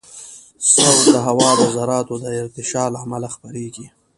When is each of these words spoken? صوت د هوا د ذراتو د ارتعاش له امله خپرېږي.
صوت 0.71 0.99
د 1.13 1.15
هوا 1.27 1.49
د 1.59 1.61
ذراتو 1.75 2.13
د 2.23 2.23
ارتعاش 2.41 2.71
له 2.93 2.97
امله 3.05 3.27
خپرېږي. 3.35 3.85